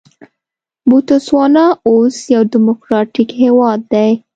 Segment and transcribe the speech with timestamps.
[0.89, 4.11] بوتسوانا اوس یو ډیموکراټیک هېواد دی.